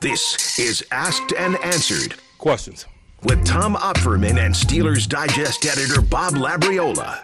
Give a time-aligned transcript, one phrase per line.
[0.00, 2.86] This is Asked and Answered Questions.
[3.22, 7.22] with Tom Opferman and Steelers Digest editor Bob Labriola.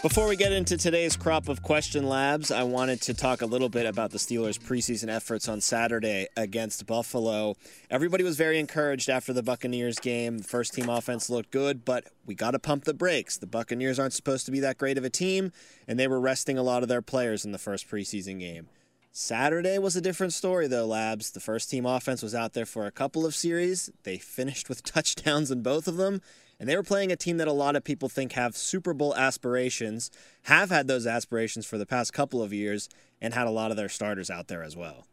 [0.00, 3.68] Before we get into today's crop of question labs, I wanted to talk a little
[3.68, 7.56] bit about the Steelers' preseason efforts on Saturday against Buffalo.
[7.90, 10.38] Everybody was very encouraged after the Buccaneers game.
[10.38, 13.36] The first team offense looked good, but we got to pump the brakes.
[13.36, 15.50] The Buccaneers aren't supposed to be that great of a team,
[15.88, 18.68] and they were resting a lot of their players in the first preseason game.
[19.14, 21.32] Saturday was a different story, though, Labs.
[21.32, 23.90] The first team offense was out there for a couple of series.
[24.04, 26.22] They finished with touchdowns in both of them.
[26.58, 29.14] And they were playing a team that a lot of people think have Super Bowl
[29.14, 30.10] aspirations,
[30.44, 32.88] have had those aspirations for the past couple of years,
[33.20, 35.06] and had a lot of their starters out there as well.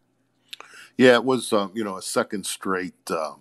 [0.98, 3.34] Yeah, it was um, you know a second straight uh,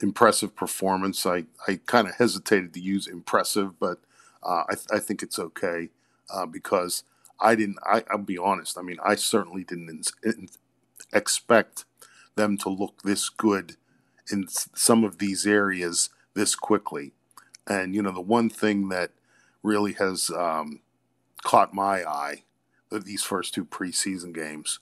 [0.00, 1.26] impressive performance.
[1.26, 3.98] I I kind of hesitated to use impressive, but
[4.42, 5.88] uh, I I think it's okay
[6.30, 7.02] uh, because
[7.40, 7.78] I didn't.
[7.84, 8.78] I, I'll be honest.
[8.78, 10.48] I mean, I certainly didn't in,
[11.12, 11.84] expect
[12.36, 13.76] them to look this good
[14.30, 17.12] in some of these areas this quickly.
[17.66, 19.10] And you know, the one thing that
[19.62, 20.80] really has um,
[21.42, 22.44] caught my eye
[22.90, 24.80] of these first two preseason games,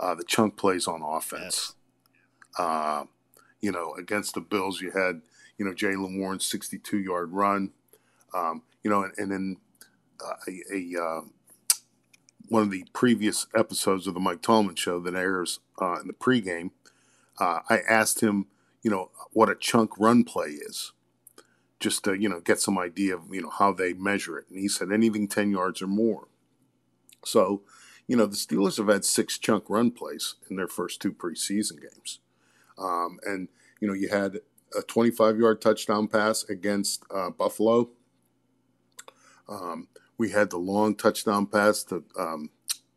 [0.00, 1.74] uh, the chunk plays on offense.
[2.58, 3.04] Uh,
[3.60, 5.22] you know, against the Bills, you had
[5.58, 7.72] you know Jaylen Warren's 62 yard run.
[8.34, 9.56] Um, you know, and, and then
[10.24, 11.20] uh, a, a uh,
[12.48, 16.12] one of the previous episodes of the Mike Tomlin show that airs uh, in the
[16.12, 16.70] pregame,
[17.38, 18.46] uh, I asked him,
[18.82, 20.92] you know, what a chunk run play is,
[21.80, 24.58] just to you know get some idea of you know how they measure it, and
[24.58, 26.28] he said anything 10 yards or more.
[27.24, 27.62] So,
[28.06, 31.80] you know, the Steelers have had six chunk run plays in their first two preseason
[31.80, 32.20] games,
[32.78, 33.48] um, and
[33.80, 34.40] you know you had
[34.76, 37.90] a 25 yard touchdown pass against uh, Buffalo.
[39.48, 42.50] Um, we had the long touchdown pass to um,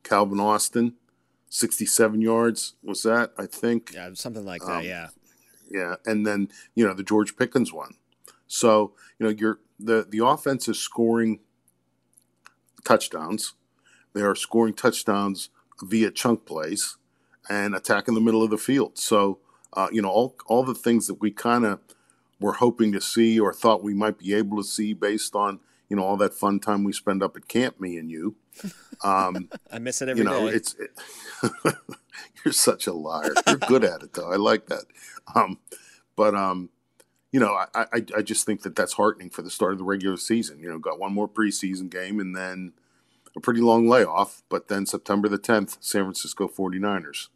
[0.03, 0.93] Calvin Austin,
[1.49, 2.75] 67 yards.
[2.83, 3.91] Was that, I think?
[3.93, 5.09] Yeah, something like that, Um, yeah.
[5.69, 5.95] Yeah.
[6.05, 7.95] And then, you know, the George Pickens one.
[8.47, 11.39] So, you know, you're the, the offense is scoring
[12.85, 13.53] touchdowns.
[14.13, 15.49] They are scoring touchdowns
[15.83, 16.97] via chunk plays
[17.49, 18.97] and attacking the middle of the field.
[18.97, 19.39] So,
[19.73, 21.79] uh, you know, all, all the things that we kind of
[22.39, 25.95] were hoping to see or thought we might be able to see based on, you
[25.95, 28.35] know, all that fun time we spend up at camp, me and you.
[29.03, 30.35] Um, I miss it every you day.
[30.35, 30.91] know, it's it,
[32.45, 33.33] you're such a liar.
[33.47, 34.31] You're good at it though.
[34.31, 34.85] I like that.
[35.35, 35.59] Um,
[36.15, 36.69] but um,
[37.31, 39.83] you know, I, I I just think that that's heartening for the start of the
[39.83, 40.59] regular season.
[40.59, 42.73] You know, got one more preseason game and then
[43.35, 44.43] a pretty long layoff.
[44.49, 47.29] But then September the 10th, San Francisco 49ers.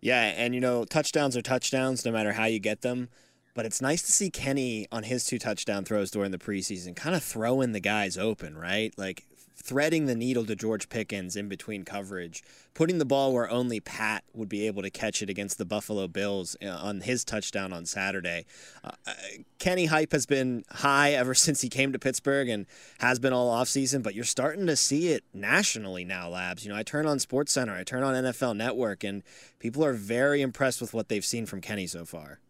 [0.00, 3.08] Yeah, and you know, touchdowns are touchdowns no matter how you get them.
[3.54, 7.14] But it's nice to see Kenny on his two touchdown throws during the preseason, kind
[7.14, 8.92] of throwing the guys open, right?
[8.98, 9.24] Like
[9.64, 12.42] threading the needle to George Pickens in between coverage,
[12.74, 16.06] putting the ball where only Pat would be able to catch it against the Buffalo
[16.06, 18.44] Bills uh, on his touchdown on Saturday.
[18.82, 19.12] Uh, uh,
[19.58, 22.66] Kenny hype has been high ever since he came to Pittsburgh and
[22.98, 26.66] has been all offseason, but you're starting to see it nationally now, Labs.
[26.66, 29.22] You know, I turn on SportsCenter, I turn on NFL Network, and
[29.60, 32.40] people are very impressed with what they've seen from Kenny so far.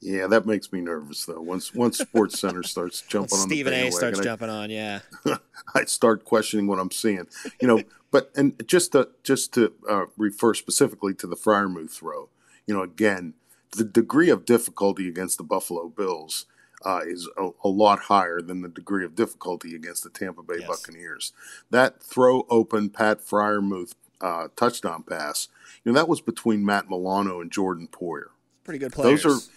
[0.00, 1.40] Yeah, that makes me nervous though.
[1.40, 4.70] Once once Sports Center starts jumping on the ball, Stephen A starts I- jumping on,
[4.70, 5.00] yeah.
[5.74, 7.26] I start questioning what I'm seeing.
[7.60, 12.28] You know, but and just to just to uh, refer specifically to the Freiermuth throw.
[12.66, 13.34] You know, again,
[13.76, 16.46] the degree of difficulty against the Buffalo Bills
[16.84, 20.56] uh, is a, a lot higher than the degree of difficulty against the Tampa Bay
[20.60, 20.68] Yes.
[20.68, 21.32] Buccaneers.
[21.70, 25.48] That throw open Pat Freiermuth uh, touchdown pass.
[25.84, 28.28] You know, that was between Matt Milano and Jordan Poyer.
[28.64, 29.22] Pretty good players.
[29.24, 29.50] Those are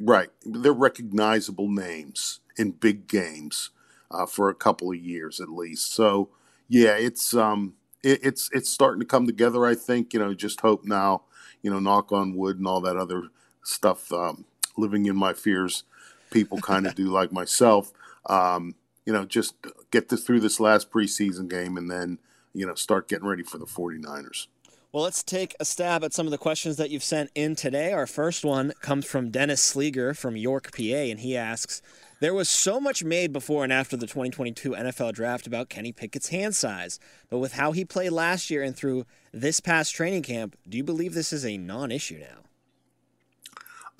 [0.00, 0.30] right.
[0.44, 3.70] They're recognizable names in big games
[4.10, 5.92] uh, for a couple of years at least.
[5.92, 6.30] So
[6.68, 9.66] yeah, it's um, it, it's it's starting to come together.
[9.66, 10.34] I think you know.
[10.34, 11.22] Just hope now.
[11.62, 13.24] You know, knock on wood and all that other
[13.62, 14.12] stuff.
[14.12, 14.44] Um,
[14.76, 15.84] living in my fears,
[16.30, 17.92] people kind of do like myself.
[18.26, 18.74] Um,
[19.04, 19.54] you know, just
[19.90, 22.18] get this through this last preseason game and then
[22.52, 24.46] you know start getting ready for the 49ers.
[24.92, 27.92] Well, let's take a stab at some of the questions that you've sent in today.
[27.92, 31.80] Our first one comes from Dennis Sleeger from York, PA, and he asks
[32.18, 36.30] There was so much made before and after the 2022 NFL draft about Kenny Pickett's
[36.30, 36.98] hand size,
[37.28, 40.82] but with how he played last year and through this past training camp, do you
[40.82, 42.40] believe this is a non issue now?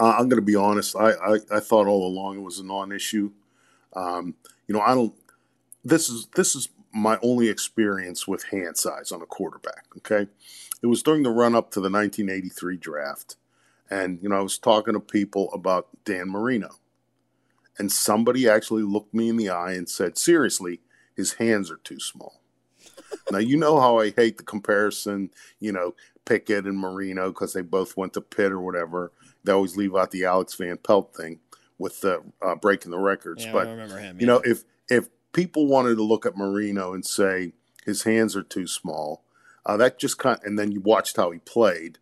[0.00, 0.96] Uh, I'm going to be honest.
[0.96, 3.30] I, I, I thought all along it was a non-issue.
[3.94, 4.34] Um,
[4.66, 5.14] you know, I don't.
[5.84, 9.84] This is this is my only experience with hand size on a quarterback.
[9.98, 10.26] Okay,
[10.82, 13.36] it was during the run up to the 1983 draft,
[13.90, 16.76] and you know I was talking to people about Dan Marino,
[17.78, 20.80] and somebody actually looked me in the eye and said, "Seriously,
[21.14, 22.40] his hands are too small."
[23.30, 25.30] now you know how I hate the comparison.
[25.58, 25.94] You know,
[26.24, 29.12] Pickett and Marino because they both went to Pitt or whatever.
[29.44, 31.40] They always leave out the Alex Van Pelt thing
[31.78, 33.44] with the uh, breaking the records.
[33.44, 34.20] Yeah, but I remember him.
[34.20, 34.34] you yeah.
[34.34, 37.52] know, if if people wanted to look at Marino and say
[37.84, 39.24] his hands are too small,
[39.70, 41.98] uh, that just kind and then you watched how he played.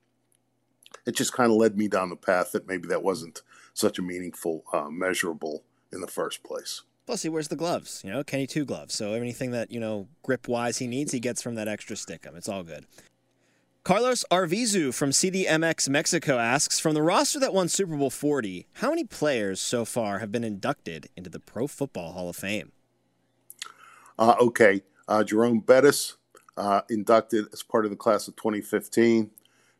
[1.04, 3.42] It just kind of led me down the path that maybe that wasn't
[3.74, 6.82] such a meaningful, uh, measurable in the first place.
[7.04, 8.02] Plus, he wears the gloves.
[8.02, 8.94] You know, Kenny two gloves.
[8.94, 12.36] So anything that you know grip wise he needs, he gets from that extra stickum.
[12.36, 12.86] It's all good.
[13.84, 18.88] Carlos Arvizu from CDMX Mexico asks From the roster that won Super Bowl 40, how
[18.88, 22.72] many players so far have been inducted into the Pro Football Hall of Fame?
[24.18, 26.16] Uh, okay, uh, Jerome Bettis
[26.58, 29.30] uh, inducted as part of the class of 2015.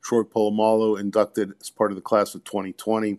[0.00, 3.18] Troy Polamalu inducted as part of the class of 2020.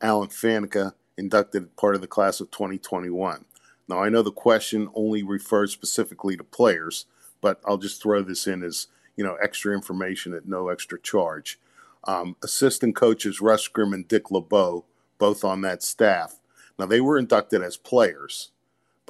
[0.00, 3.44] Alan Faneca inducted part of the class of 2021.
[3.88, 7.06] Now, I know the question only refers specifically to players,
[7.40, 11.58] but I'll just throw this in as you know extra information at no extra charge.
[12.04, 14.84] Um, assistant coaches Russ Grimm and Dick LeBeau,
[15.18, 16.40] both on that staff.
[16.78, 18.50] Now, they were inducted as players,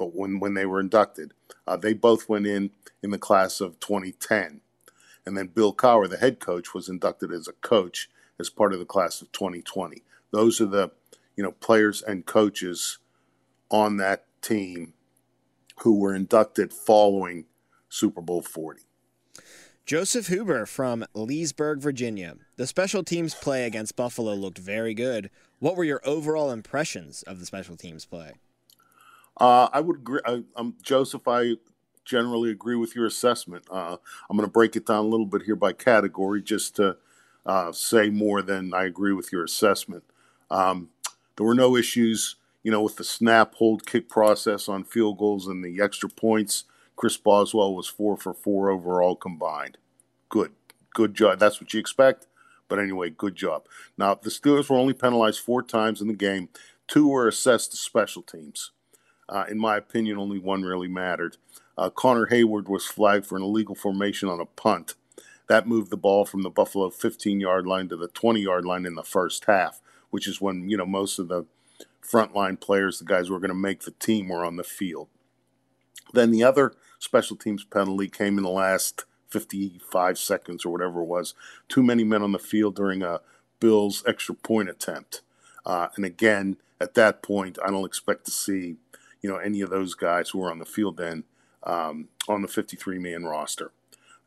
[0.03, 1.31] but when, when they were inducted,
[1.65, 2.71] uh, they both went in
[3.01, 4.59] in the class of 2010.
[5.25, 8.79] And then Bill Cowher, the head coach, was inducted as a coach as part of
[8.79, 10.03] the class of 2020.
[10.31, 10.91] Those are the
[11.37, 12.97] you know players and coaches
[13.69, 14.93] on that team
[15.79, 17.45] who were inducted following
[17.87, 18.81] Super Bowl 40.
[19.85, 22.35] Joseph Huber from Leesburg, Virginia.
[22.57, 25.29] The special teams play against Buffalo looked very good.
[25.59, 28.33] What were your overall impressions of the special teams play?
[29.37, 30.21] Uh, I would agree.
[30.25, 31.55] I, um, Joseph, I
[32.05, 33.65] generally agree with your assessment.
[33.69, 33.97] Uh,
[34.29, 36.97] I'm going to break it down a little bit here by category just to
[37.45, 40.03] uh, say more than I agree with your assessment.
[40.49, 40.89] Um,
[41.35, 45.47] there were no issues, you know, with the snap, hold, kick process on field goals
[45.47, 46.65] and the extra points.
[46.95, 49.77] Chris Boswell was four for four overall combined.
[50.29, 50.51] Good,
[50.93, 51.39] good job.
[51.39, 52.27] That's what you expect.
[52.69, 53.65] But anyway, good job.
[53.97, 56.49] Now the Steelers were only penalized four times in the game.
[56.87, 58.71] Two were assessed to special teams.
[59.33, 61.37] Uh, in my opinion, only one really mattered.
[61.77, 64.93] Uh, Connor Heyward was flagged for an illegal formation on a punt.
[65.47, 68.85] That moved the ball from the Buffalo 15 yard line to the 20 yard line
[68.85, 69.81] in the first half,
[70.11, 71.45] which is when, you know, most of the
[72.01, 75.07] frontline players, the guys who were going to make the team, were on the field.
[76.13, 81.07] Then the other special teams penalty came in the last 55 seconds or whatever it
[81.07, 81.33] was.
[81.67, 83.21] Too many men on the field during a
[83.59, 85.21] Bills extra point attempt.
[85.65, 88.75] Uh, and again, at that point, I don't expect to see,
[89.23, 91.23] you know, any of those guys who were on the field then
[91.63, 93.71] um, on the 53 man roster.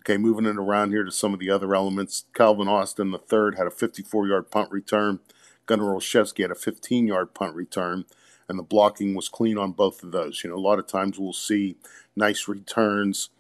[0.00, 2.24] Okay, moving it around here to some of the other elements.
[2.34, 5.20] Calvin Austin, the third, had a 54 yard punt return.
[5.66, 8.04] Gunnar Olszewski had a 15 yard punt return,
[8.48, 10.42] and the blocking was clean on both of those.
[10.42, 11.76] You know, a lot of times we'll see
[12.14, 13.30] nice returns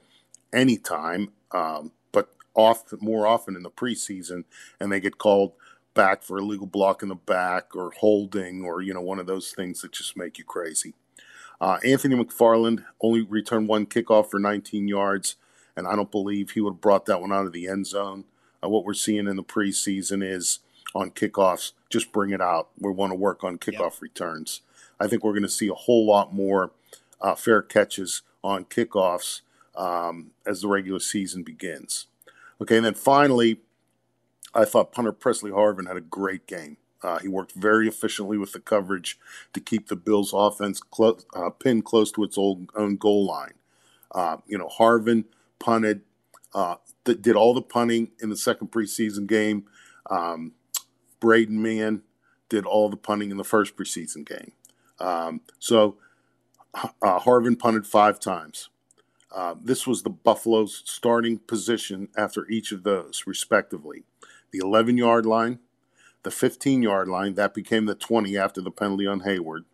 [0.52, 4.44] anytime, um, but often, more often in the preseason,
[4.80, 5.52] and they get called
[5.94, 9.52] back for illegal block in the back or holding or, you know, one of those
[9.52, 10.94] things that just make you crazy.
[11.60, 15.36] Uh, Anthony McFarland only returned one kickoff for 19 yards,
[15.76, 18.24] and I don't believe he would have brought that one out of the end zone.
[18.62, 20.60] Uh, what we're seeing in the preseason is
[20.94, 22.68] on kickoffs, just bring it out.
[22.78, 24.02] We want to work on kickoff yep.
[24.02, 24.62] returns.
[24.98, 26.72] I think we're going to see a whole lot more
[27.20, 29.42] uh, fair catches on kickoffs
[29.74, 32.06] um, as the regular season begins.
[32.60, 33.60] Okay, and then finally,
[34.54, 36.78] I thought punter Presley Harvin had a great game.
[37.06, 39.18] Uh, he worked very efficiently with the coverage
[39.52, 43.54] to keep the Bills' offense uh, pinned close to its old, own goal line.
[44.10, 45.24] Uh, you know, Harvin
[45.60, 46.02] punted,
[47.04, 49.66] th- did all the punting in the second preseason game.
[50.10, 50.52] Um,
[51.20, 52.02] Braden Mann
[52.48, 54.52] did all the punting in the first preseason game.
[54.98, 55.96] Um, so
[56.74, 58.68] uh, Harvin punted five times.
[59.34, 64.04] Uh, this was the Buffalo's starting position after each of those, respectively.
[64.50, 65.58] The 11 yard line,
[66.26, 69.64] the 15 yard line, that became the 20 after the penalty on Heyward,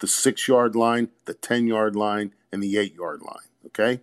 [0.00, 3.46] the 6 yard line, the 10 yard line, and the 8 yard line.
[3.66, 4.00] Okay?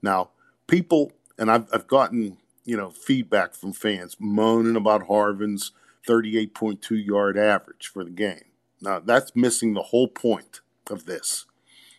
[0.00, 0.30] Now,
[0.68, 5.72] people, and I've, I've gotten, you know, feedback from fans moaning about Harvin's
[6.08, 8.46] 38.2 yard average for the game.
[8.80, 11.44] Now, that's missing the whole point of this.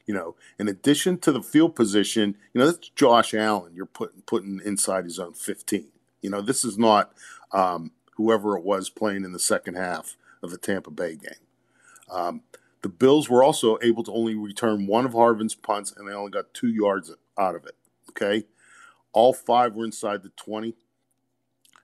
[0.08, 4.22] You know, in addition to the field position, you know, that's Josh Allen you're putting
[4.22, 5.88] putting inside his own 15.
[6.24, 7.14] You know, this is not
[7.52, 11.34] um, whoever it was playing in the second half of the Tampa Bay game.
[12.12, 12.42] Um,
[12.82, 16.32] the Bills were also able to only return one of Harvin's punts, and they only
[16.32, 17.76] got two yards out of it.
[18.10, 18.46] Okay,
[19.12, 20.76] all five were inside the 20,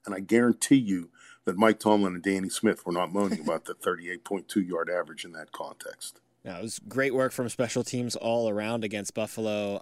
[0.05, 1.09] and I guarantee you
[1.45, 5.31] that Mike Tomlin and Danny Smith were not moaning about the 38.2 yard average in
[5.31, 6.19] that context.
[6.45, 9.81] Yeah, it was great work from special teams all around against Buffalo.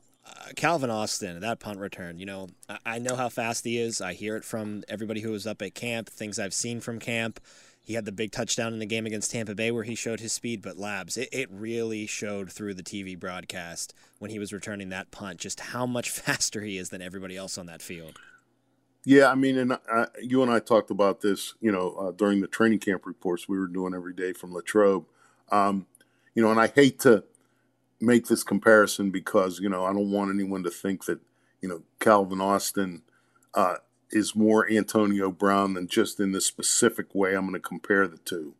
[0.55, 4.01] Calvin Austin, that punt return, you know, I, I know how fast he is.
[4.01, 7.39] I hear it from everybody who was up at camp, things I've seen from camp.
[7.81, 10.31] He had the big touchdown in the game against Tampa Bay where he showed his
[10.31, 14.89] speed, but Labs, it, it really showed through the TV broadcast when he was returning
[14.89, 18.19] that punt just how much faster he is than everybody else on that field.
[19.05, 22.41] Yeah, I mean, and uh, you and I talked about this, you know, uh, during
[22.41, 25.05] the training camp reports we were doing every day from Latrobe.
[25.51, 25.87] Um,
[26.35, 27.23] you know, and I hate to
[28.01, 31.19] make this comparison because you know I don't want anyone to think that
[31.61, 33.01] you know Calvin Austin
[33.53, 33.75] uh,
[34.11, 38.17] is more Antonio Brown than just in the specific way I'm going to compare the
[38.17, 38.55] two.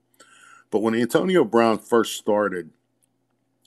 [0.72, 2.72] But when Antonio Brown first started,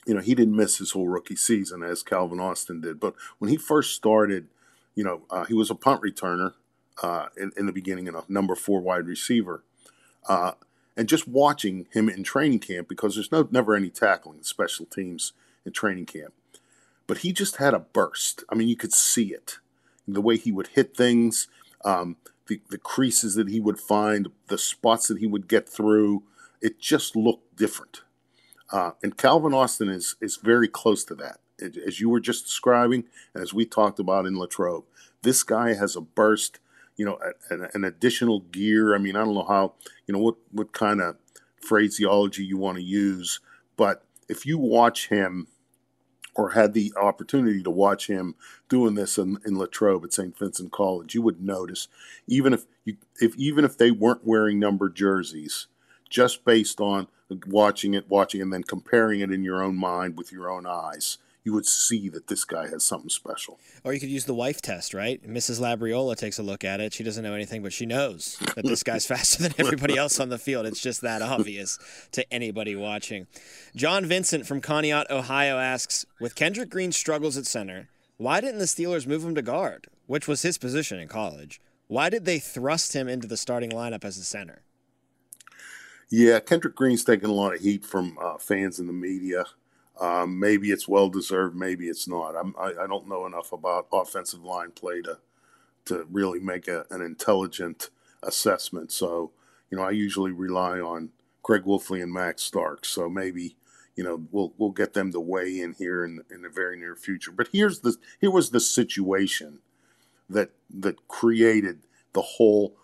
[0.05, 2.99] you know he didn't miss his whole rookie season as Calvin Austin did.
[2.99, 4.47] But when he first started,
[4.95, 6.53] you know uh, he was a punt returner
[7.01, 9.63] uh, in, in, the beginning and a number four wide receiver.
[10.27, 10.51] Uh,
[10.95, 14.85] and just watching him in training camp because there's no never any tackling in special
[14.85, 15.33] teams
[15.65, 16.33] in training camp.
[17.07, 18.43] But he just had a burst.
[18.49, 19.57] I mean, you could see it.
[20.07, 21.47] The way he would hit things,
[21.85, 22.17] um,
[22.47, 26.23] the, the creases that he would find, the spots that he would get through,
[26.61, 28.01] it just looked different.
[28.71, 31.39] Uh, and Calvin Austin is, is very close to that.
[31.85, 34.85] As you were just describing, and as we talked about in Latrobe,
[35.21, 36.59] this guy has a burst,
[36.97, 38.95] you know, an, an additional gear.
[38.95, 39.73] I mean, I don't know how,
[40.07, 41.17] you know, what, what kind of
[41.57, 43.39] phraseology you want to use,
[43.77, 45.47] but if you watch him
[46.35, 48.35] or had the opportunity to watch him
[48.69, 50.37] doing this in, in Latrobe at St.
[50.37, 51.87] Vincent College, you would notice
[52.27, 55.67] even if you if even if they weren't wearing numbered jerseys,
[56.09, 57.07] just based on
[57.47, 61.17] watching it, watching and then comparing it in your own mind with your own eyes,
[61.43, 63.59] you would see that this guy has something special.
[63.83, 65.21] Or you could use the wife test, right?
[65.27, 65.59] Mrs.
[65.59, 66.93] Labriola takes a look at it.
[66.93, 70.29] She doesn't know anything, but she knows that this guy's faster than everybody else on
[70.29, 70.65] the field.
[70.65, 71.77] It's just that obvious
[72.13, 73.27] to anybody watching.
[73.75, 78.65] John Vincent from Conneaut, Ohio asks With Kendrick Green's struggles at center, why didn't the
[78.65, 81.59] Steelers move him to guard, which was his position in college?
[81.87, 84.61] Why did they thrust him into the starting lineup as a center?
[86.09, 89.45] Yeah, Kendrick Green's taking a lot of heat from uh, fans in the media.
[89.99, 92.35] Um, maybe it's well deserved, maybe it's not.
[92.35, 95.19] I'm, I, I don't know enough about offensive line play to
[95.85, 97.89] to really make a, an intelligent
[98.23, 98.91] assessment.
[98.91, 99.31] So,
[99.69, 101.09] you know, I usually rely on
[101.43, 102.85] Craig Wolfley and Max Stark.
[102.85, 103.57] So maybe,
[103.95, 106.95] you know, we'll we'll get them to weigh in here in in the very near
[106.95, 107.31] future.
[107.31, 109.59] But here's the here was the situation
[110.29, 111.81] that that created
[112.13, 112.75] the whole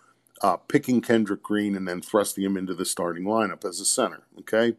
[0.41, 4.23] uh, picking Kendrick Green and then thrusting him into the starting lineup as a center.
[4.39, 4.75] Okay.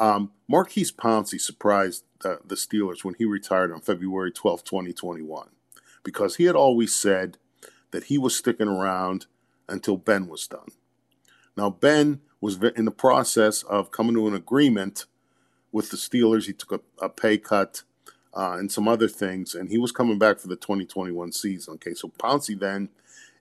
[0.00, 5.48] Um, Maurkice Pouncey surprised uh, the Steelers when he retired on February 12, 2021,
[6.02, 7.36] because he had always said
[7.90, 9.26] that he was sticking around
[9.68, 10.70] until Ben was done.
[11.54, 15.04] Now, Ben was in the process of coming to an agreement
[15.70, 16.46] with the Steelers.
[16.46, 17.82] He took a, a pay cut
[18.32, 21.74] uh, and some other things, and he was coming back for the 2021 season.
[21.74, 22.88] Okay, so Pouncey then,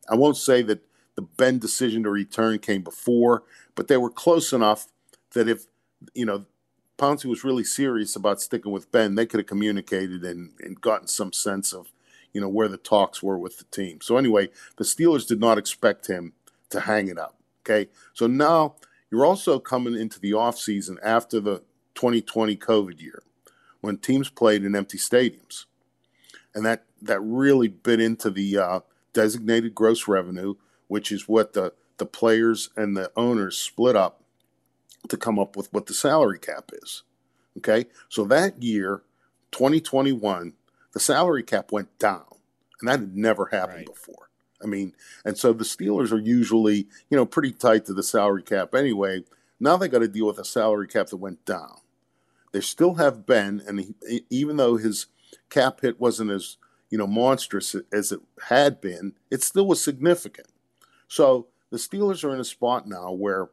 [0.10, 0.82] I won't say that
[1.16, 3.44] the Ben decision to return came before,
[3.76, 4.88] but they were close enough
[5.32, 5.66] that if
[6.14, 6.46] you know,
[6.98, 11.08] Pouncey was really serious about sticking with Ben, they could have communicated and, and gotten
[11.08, 11.88] some sense of,
[12.34, 14.02] you know, where the talks were with the team.
[14.02, 16.34] So anyway, the Steelers did not expect him
[16.70, 17.36] to hang it up.
[17.62, 17.90] Okay.
[18.14, 18.76] So now
[19.10, 21.64] you're also coming into the offseason after the
[21.96, 23.24] 2020 COVID year
[23.82, 25.66] when teams played in empty stadiums.
[26.54, 28.80] And that, that really bit into the uh,
[29.14, 30.56] designated gross revenue,
[30.88, 34.19] which is what the, the players and the owners split up
[35.08, 37.04] to come up with what the salary cap is.
[37.58, 39.02] Okay, so that year,
[39.52, 40.54] 2021,
[40.94, 42.26] the salary cap went down,
[42.80, 43.86] and that had never happened right.
[43.86, 44.30] before.
[44.62, 48.44] I mean, and so the Steelers are usually, you know, pretty tight to the salary
[48.44, 49.24] cap anyway.
[49.60, 51.80] Now they got to deal with a salary cap that went down.
[52.52, 55.08] They still have Ben, and he, even though his
[55.50, 56.58] cap hit wasn't as
[56.90, 60.48] you know monstrous as it had been, it still was significant.
[61.08, 63.50] So the Steelers are in a spot now where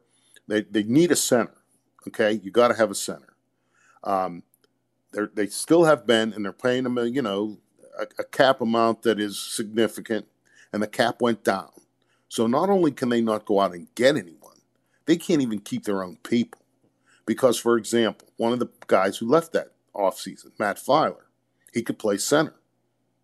[0.47, 1.55] they, they need a center.
[2.09, 3.35] Okay, you got to have a center.
[4.05, 4.43] Um,
[5.35, 7.59] they still have Ben, and they're paying them, a, you know,
[7.99, 10.27] a, a cap amount that is significant,
[10.73, 11.71] and the cap went down.
[12.29, 14.57] So not only can they not go out and get anyone,
[15.07, 16.61] they can't even keep their own people.
[17.25, 21.25] Because, for example, one of the guys who left that offseason, Matt Feiler,
[21.73, 22.55] he could play center.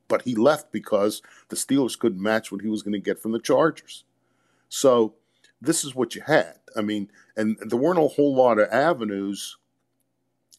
[0.09, 3.33] But he left because the Steelers couldn't match what he was going to get from
[3.33, 4.05] the Chargers.
[4.69, 5.15] So
[5.63, 6.55] this is what you had.
[6.77, 9.57] I mean, and there weren't a whole lot of avenues.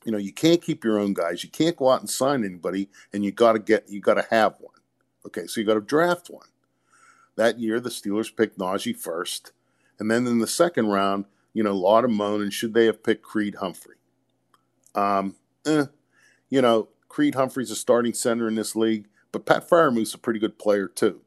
[0.05, 1.43] You know, you can't keep your own guys.
[1.43, 4.25] You can't go out and sign anybody, and you got to get, you got to
[4.29, 4.73] have one.
[5.25, 6.47] Okay, so you got to draft one.
[7.35, 9.51] That year, the Steelers picked Najee first,
[9.99, 13.03] and then in the second round, you know, a lot of moaning should they have
[13.03, 13.97] picked Creed Humphrey?
[14.95, 15.85] Um, eh,
[16.49, 20.39] you know, Creed Humphrey's a starting center in this league, but Pat Freiermuth's a pretty
[20.39, 21.21] good player too.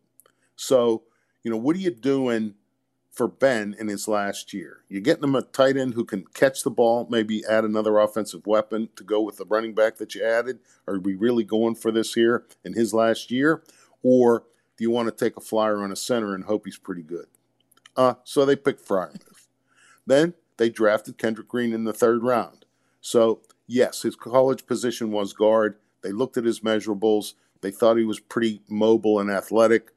[0.57, 1.03] So,
[1.43, 2.55] you know, what are you doing
[3.17, 4.83] for Ben in his last year?
[4.89, 8.47] You're getting him a tight end who can catch the ball, maybe add another offensive
[8.47, 10.59] weapon to go with the running back that you added.
[10.87, 13.63] Are we really going for this here in his last year?
[14.03, 14.45] Or
[14.77, 17.27] do you want to take a flyer on a center and hope he's pretty good?
[17.97, 19.47] Uh, so they picked Freiermuth.
[20.07, 22.67] then they drafted Kendrick Green in the third round.
[23.01, 25.79] So, yes, his college position was guard.
[26.03, 27.33] They looked at his measurables.
[27.63, 29.93] They thought he was pretty mobile and athletic.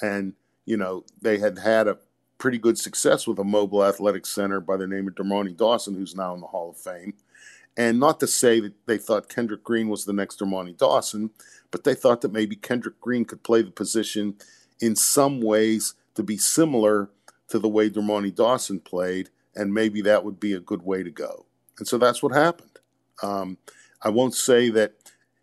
[0.00, 0.34] And,
[0.64, 1.98] you know, they had had a
[2.40, 6.16] pretty good success with a mobile athletic center by the name of Dermontti Dawson, who's
[6.16, 7.12] now in the Hall of Fame.
[7.76, 11.30] And not to say that they thought Kendrick Green was the next Dermontti Dawson,
[11.70, 14.34] but they thought that maybe Kendrick Green could play the position
[14.80, 17.10] in some ways to be similar
[17.48, 21.10] to the way Dermontti Dawson played, and maybe that would be a good way to
[21.10, 21.44] go.
[21.78, 22.78] And so that's what happened.
[23.22, 23.58] Um,
[24.02, 24.94] I won't say that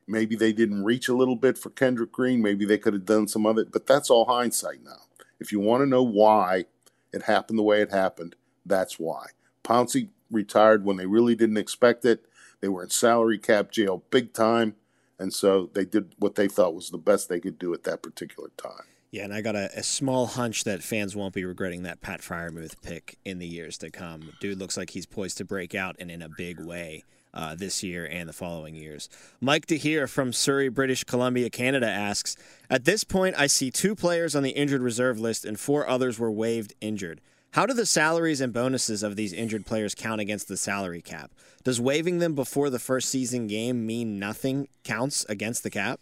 [0.08, 2.42] maybe they didn't reach a little bit for Kendrick Green.
[2.42, 5.04] Maybe they could have done some of it, but that's all hindsight now.
[5.40, 6.66] If you want to know why
[7.14, 8.36] it happened the way it happened,
[8.66, 9.28] that's why.
[9.64, 12.26] Pouncey retired when they really didn't expect it.
[12.62, 14.76] They were in salary cap jail big time.
[15.20, 18.04] And so they did what they thought was the best they could do at that
[18.04, 18.86] particular time.
[19.10, 22.20] Yeah, and I got a, a, small hunch that fans won't be regretting that Pat
[22.20, 24.34] Freiermuth pick in the years to come.
[24.42, 27.06] Dude looks like he's poised to break out and in a big way
[27.38, 29.08] uh, this year and the following years.
[29.40, 32.36] Mike DeHeer from Surrey, British Columbia, Canada asks
[32.70, 36.18] At this point, I see two players on the injured reserve list and four others
[36.18, 37.22] were waived injured.
[37.52, 41.32] How do the salaries and bonuses of these injured players count against the salary cap?
[41.64, 46.00] Does waiving them before the first season game mean nothing counts against the cap?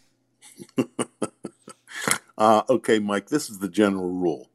[2.38, 4.50] uh, okay, Mike, this is the general rule.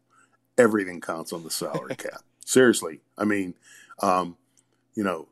[0.57, 2.23] Everything counts on the salary cap.
[2.43, 3.01] Seriously.
[3.17, 3.53] I mean,
[4.01, 4.35] um,
[4.95, 5.27] you know,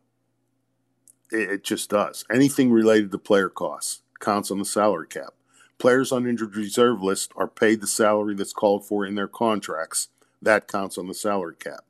[1.31, 2.25] it, just does.
[2.31, 5.33] Anything related to player costs counts on the salary cap.
[5.77, 10.09] Players on injured reserve list are paid the salary that's called for in their contracts.
[10.41, 11.86] That counts on the salary cap.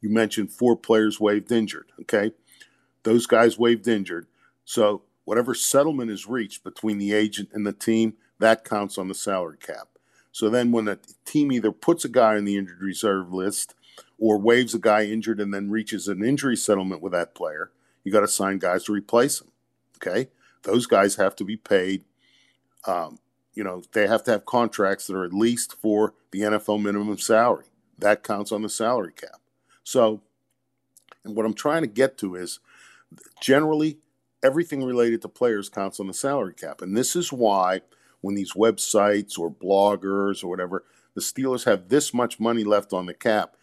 [0.00, 1.92] You mentioned four players waived injured.
[2.00, 2.32] Okay.
[3.04, 4.26] Those guys waived injured.
[4.64, 9.14] So whatever settlement is reached between the agent and the team, that counts on the
[9.14, 9.88] salary cap.
[10.32, 13.74] So then when a team either puts a guy on the injured reserve list
[14.18, 17.70] or waives a guy injured and then reaches an injury settlement with that player,
[18.08, 19.50] you got to sign guys to replace them.
[19.96, 20.30] Okay,
[20.62, 22.04] those guys have to be paid.
[22.86, 23.18] Um,
[23.52, 27.18] you know, they have to have contracts that are at least for the NFL minimum
[27.18, 27.66] salary.
[27.98, 29.40] That counts on the salary cap.
[29.84, 30.22] So,
[31.22, 32.60] and what I'm trying to get to is
[33.42, 33.98] generally
[34.42, 36.80] everything related to players counts on the salary cap.
[36.80, 37.82] And this is why
[38.22, 43.04] when these websites or bloggers or whatever, the Steelers have this much money left on
[43.04, 43.56] the cap,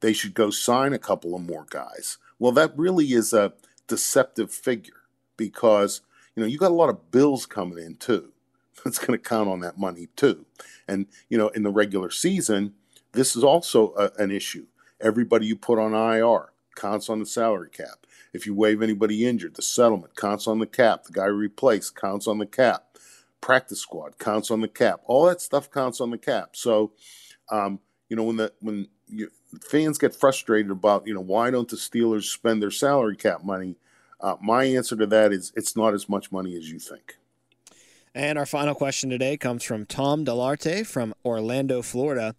[0.00, 2.16] they should go sign a couple of more guys.
[2.38, 3.52] Well, that really is a
[3.90, 5.02] deceptive figure
[5.36, 6.00] because
[6.34, 8.32] you know you got a lot of bills coming in too.
[8.84, 10.46] That's going to count on that money too.
[10.88, 12.74] And you know, in the regular season,
[13.12, 14.66] this is also a, an issue.
[15.00, 18.06] Everybody you put on IR counts on the salary cap.
[18.32, 21.04] If you waive anybody injured, the settlement counts on the cap.
[21.04, 22.96] The guy replaced counts on the cap.
[23.40, 25.00] Practice squad counts on the cap.
[25.06, 26.50] All that stuff counts on the cap.
[26.54, 26.92] So,
[27.50, 29.30] um, you know, when the when you,
[29.62, 33.76] fans get frustrated about, you know, why don't the Steelers spend their salary cap money?
[34.20, 37.16] Uh, my answer to that is it's not as much money as you think.
[38.14, 42.34] And our final question today comes from Tom Delarte from Orlando, Florida.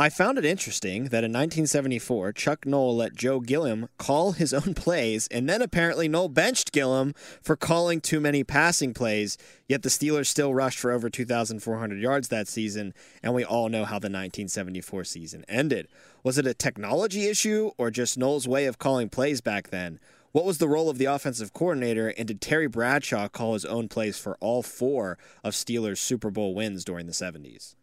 [0.00, 4.72] I found it interesting that in 1974, Chuck Noll let Joe Gilliam call his own
[4.74, 9.88] plays, and then apparently Noll benched Gilliam for calling too many passing plays, yet the
[9.88, 14.06] Steelers still rushed for over 2,400 yards that season, and we all know how the
[14.06, 15.88] 1974 season ended.
[16.22, 19.98] Was it a technology issue or just Noll's way of calling plays back then?
[20.30, 23.88] What was the role of the offensive coordinator, and did Terry Bradshaw call his own
[23.88, 27.74] plays for all four of Steelers' Super Bowl wins during the 70s?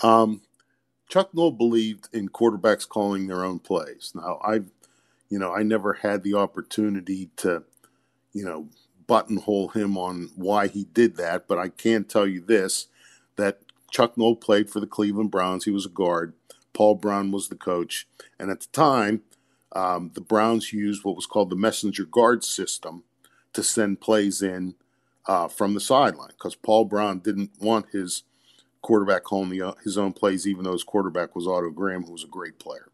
[0.00, 0.42] Um,
[1.12, 4.12] Chuck Noll believed in quarterbacks calling their own plays.
[4.14, 4.70] Now, I've,
[5.28, 7.64] you know, I never had the opportunity to,
[8.32, 8.70] you know,
[9.06, 12.86] buttonhole him on why he did that, but I can tell you this
[13.36, 13.58] that
[13.90, 15.66] Chuck Noll played for the Cleveland Browns.
[15.66, 16.32] He was a guard.
[16.72, 18.08] Paul Brown was the coach.
[18.38, 19.20] And at the time,
[19.72, 23.02] um, the Browns used what was called the messenger guard system
[23.52, 24.76] to send plays in
[25.26, 28.22] uh, from the sideline because Paul Brown didn't want his
[28.82, 32.12] quarterback calling the, uh, his own plays, even though his quarterback was Otto Graham, who
[32.12, 32.90] was a great player.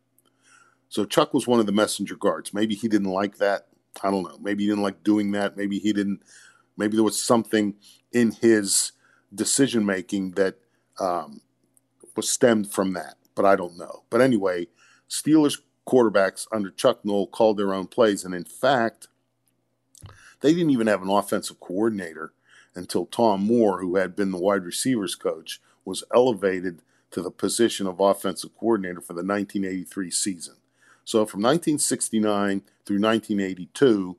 [0.88, 2.54] So Chuck was one of the messenger guards.
[2.54, 3.66] Maybe he didn't like that.
[4.02, 4.38] I don't know.
[4.40, 5.56] Maybe he didn't like doing that.
[5.56, 6.22] Maybe he didn't.
[6.76, 7.74] Maybe there was something
[8.12, 8.92] in his
[9.34, 10.56] decision making that
[11.00, 11.40] um,
[12.16, 13.16] was stemmed from that.
[13.34, 14.04] But I don't know.
[14.10, 14.68] But anyway,
[15.08, 19.08] Steelers quarterbacks under Chuck Noll called their own plays, and in fact,
[20.40, 22.32] they didn't even have an offensive coordinator
[22.74, 27.86] until Tom Moore, who had been the wide receivers coach, was elevated to the position
[27.86, 30.54] of offensive coordinator for the 1983 season.
[31.04, 34.16] So from 1969 through 1982,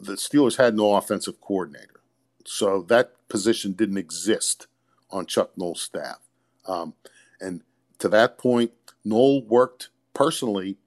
[0.00, 2.00] the Steelers had no offensive coordinator.
[2.46, 4.66] So that position didn't exist
[5.10, 6.18] on Chuck Noll's staff.
[6.66, 6.94] Um,
[7.40, 7.60] and
[7.98, 8.72] to that point,
[9.04, 10.78] Noll worked personally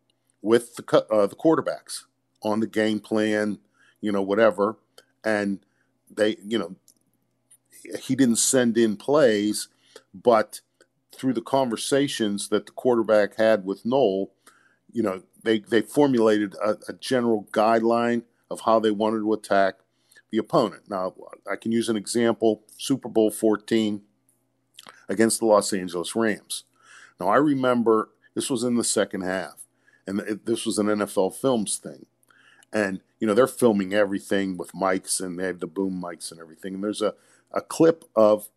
[0.41, 2.05] with the, uh, the quarterbacks
[2.41, 3.59] on the game plan,
[4.01, 4.77] you know, whatever.
[5.23, 5.59] And
[6.09, 6.75] they, you know,
[8.01, 9.67] he didn't send in plays,
[10.13, 10.61] but
[11.13, 14.31] through the conversations that the quarterback had with Noll,
[14.91, 19.75] you know, they, they formulated a, a general guideline of how they wanted to attack
[20.31, 20.83] the opponent.
[20.89, 21.13] Now,
[21.49, 24.01] I can use an example Super Bowl 14
[25.07, 26.63] against the Los Angeles Rams.
[27.19, 29.65] Now, I remember this was in the second half,
[30.07, 32.05] and it, this was an NFL Films thing.
[32.71, 36.39] And, you know, they're filming everything with mics, and they have the boom mics and
[36.39, 36.75] everything.
[36.75, 37.15] And there's a,
[37.51, 38.49] a clip of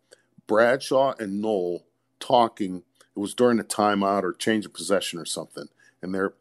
[0.47, 1.85] Bradshaw and Noll
[2.19, 2.83] talking.
[3.15, 5.67] It was during a timeout or change of possession or something.
[6.01, 6.33] And they're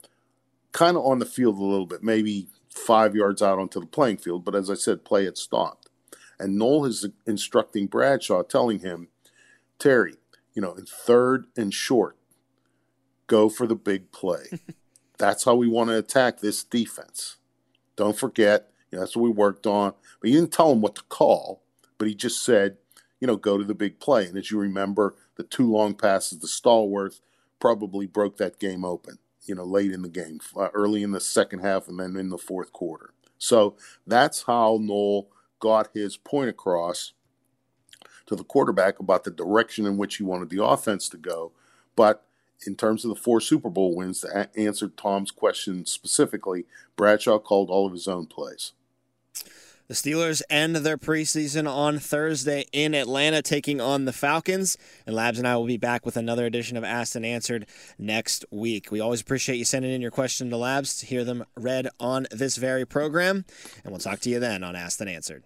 [0.72, 4.18] kind of on the field a little bit, maybe five yards out onto the playing
[4.18, 4.44] field.
[4.44, 5.88] But as I said, play had stopped.
[6.38, 9.08] And Noll is instructing Bradshaw, telling him,
[9.78, 10.14] Terry,
[10.54, 12.16] you know, in third and short,
[13.26, 14.46] go for the big play.
[15.18, 17.36] that's how we want to attack this defense.
[17.96, 19.94] Don't forget, you know, that's what we worked on.
[20.20, 21.62] But he didn't tell him what to call,
[21.98, 22.78] but he just said,
[23.22, 24.26] you know, go to the big play.
[24.26, 27.20] And as you remember, the two long passes to Stallworth
[27.58, 31.20] probably broke that game open you know, late in the game, uh, early in the
[31.20, 33.12] second half, and then in the fourth quarter.
[33.38, 37.12] So that's how Noll got his point across
[38.26, 41.52] to the quarterback about the direction in which he wanted the offense to go.
[41.96, 42.24] But
[42.66, 47.38] in terms of the four Super Bowl wins, to a- answer Tom's question specifically, Bradshaw
[47.38, 48.72] called all of his own plays.
[49.92, 54.78] The Steelers end their preseason on Thursday in Atlanta, taking on the Falcons.
[55.06, 57.66] And Labs and I will be back with another edition of Asked and Answered
[57.98, 58.90] next week.
[58.90, 62.26] We always appreciate you sending in your question to Labs to hear them read on
[62.30, 63.44] this very program.
[63.84, 65.44] And we'll talk to you then on Asked and Answered.